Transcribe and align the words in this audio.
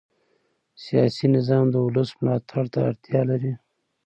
سیاسي 0.83 1.25
نظام 1.35 1.65
د 1.71 1.75
ولس 1.85 2.09
ملاتړ 2.21 2.63
ته 2.73 2.79
اړتیا 2.89 3.21
لري 3.29 3.53